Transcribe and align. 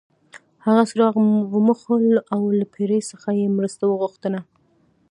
هغه 0.65 0.83
څراغ 0.89 1.15
وموښلو 1.55 2.19
او 2.33 2.41
له 2.59 2.65
پیري 2.73 2.99
څخه 3.11 3.29
یې 3.39 3.45
مرسته 3.57 3.83
وغوښته. 3.85 4.31